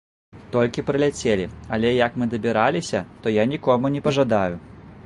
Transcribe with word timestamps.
Толькі 0.53 0.83
прыляцелі, 0.87 1.45
але 1.77 1.91
як 1.97 2.17
мы 2.23 2.29
дабіраліся, 2.33 3.07
то 3.25 3.37
я 3.39 3.43
нікому 3.55 3.85
не 3.99 4.05
пажадаю. 4.11 4.55